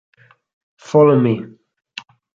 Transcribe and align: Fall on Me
Fall 0.87 1.11
on 1.11 1.19
Me 1.21 1.33